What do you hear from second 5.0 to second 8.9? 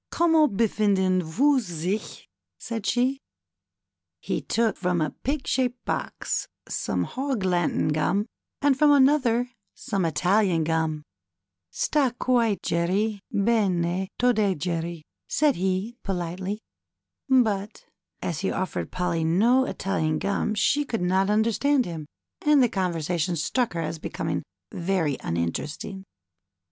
pig shaped box some Hog Latin gum, and